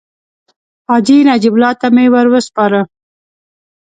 [0.87, 2.81] حاجي نجیب الله ته مې ورو سپاره.